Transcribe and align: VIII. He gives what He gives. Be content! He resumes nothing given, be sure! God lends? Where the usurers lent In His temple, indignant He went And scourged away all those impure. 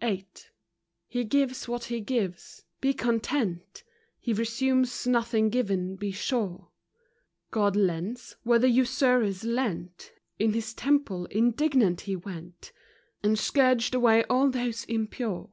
VIII. 0.00 0.26
He 1.08 1.24
gives 1.24 1.68
what 1.68 1.84
He 1.84 2.00
gives. 2.00 2.64
Be 2.80 2.94
content! 2.94 3.84
He 4.18 4.32
resumes 4.32 5.06
nothing 5.06 5.50
given, 5.50 5.96
be 5.96 6.10
sure! 6.10 6.70
God 7.50 7.76
lends? 7.76 8.34
Where 8.44 8.58
the 8.58 8.70
usurers 8.70 9.44
lent 9.44 10.12
In 10.38 10.54
His 10.54 10.72
temple, 10.72 11.26
indignant 11.26 12.00
He 12.00 12.16
went 12.16 12.72
And 13.22 13.38
scourged 13.38 13.94
away 13.94 14.24
all 14.24 14.48
those 14.48 14.84
impure. 14.84 15.50